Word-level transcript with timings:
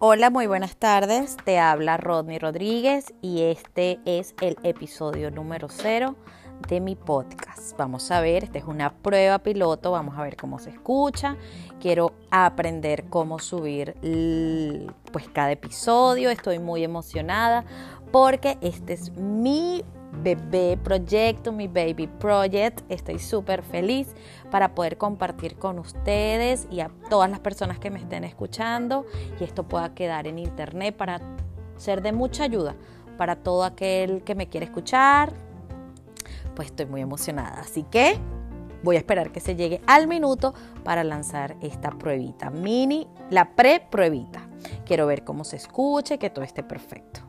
Hola, 0.00 0.30
muy 0.30 0.48
buenas 0.48 0.76
tardes. 0.76 1.36
Te 1.44 1.60
habla 1.60 1.96
Rodney 1.96 2.40
Rodríguez 2.40 3.14
y 3.22 3.42
este 3.42 4.00
es 4.04 4.34
el 4.40 4.56
episodio 4.64 5.30
número 5.30 5.68
cero 5.68 6.16
de 6.66 6.80
mi 6.80 6.96
podcast. 6.96 7.76
Vamos 7.76 8.10
a 8.10 8.20
ver, 8.20 8.42
esta 8.42 8.58
es 8.58 8.64
una 8.64 8.92
prueba 8.92 9.38
piloto, 9.38 9.92
vamos 9.92 10.18
a 10.18 10.22
ver 10.22 10.36
cómo 10.36 10.58
se 10.58 10.70
escucha. 10.70 11.36
Quiero 11.78 12.14
aprender 12.32 13.04
cómo 13.10 13.38
subir 13.38 13.94
pues 15.12 15.28
cada 15.28 15.52
episodio. 15.52 16.30
Estoy 16.30 16.58
muy 16.58 16.82
emocionada 16.82 17.64
porque 18.10 18.58
este 18.60 18.94
es 18.94 19.12
mi 19.12 19.84
bebé 20.12 20.78
proyecto, 20.82 21.52
mi 21.52 21.68
baby 21.68 22.06
project. 22.06 22.80
Estoy 22.88 23.18
súper 23.18 23.62
feliz 23.62 24.08
para 24.50 24.74
poder 24.74 24.98
compartir 24.98 25.56
con 25.56 25.78
ustedes 25.78 26.66
y 26.70 26.80
a 26.80 26.90
todas 27.08 27.30
las 27.30 27.40
personas 27.40 27.78
que 27.78 27.90
me 27.90 27.98
estén 27.98 28.24
escuchando 28.24 29.06
y 29.40 29.44
esto 29.44 29.64
pueda 29.64 29.94
quedar 29.94 30.26
en 30.26 30.38
internet 30.38 30.96
para 30.96 31.20
ser 31.76 32.02
de 32.02 32.12
mucha 32.12 32.44
ayuda 32.44 32.76
para 33.16 33.36
todo 33.36 33.64
aquel 33.64 34.22
que 34.22 34.34
me 34.34 34.48
quiere 34.48 34.66
escuchar. 34.66 35.32
Pues 36.54 36.68
estoy 36.68 36.86
muy 36.86 37.00
emocionada, 37.00 37.60
así 37.60 37.84
que 37.84 38.18
voy 38.82 38.96
a 38.96 38.98
esperar 38.98 39.30
que 39.30 39.40
se 39.40 39.56
llegue 39.56 39.80
al 39.86 40.06
minuto 40.06 40.54
para 40.84 41.04
lanzar 41.04 41.56
esta 41.60 41.90
pruebita 41.90 42.50
mini, 42.50 43.06
la 43.30 43.54
pre-pruebita. 43.54 44.48
Quiero 44.84 45.06
ver 45.06 45.24
cómo 45.24 45.44
se 45.44 45.56
escuche, 45.56 46.18
que 46.18 46.30
todo 46.30 46.44
esté 46.44 46.62
perfecto. 46.62 47.20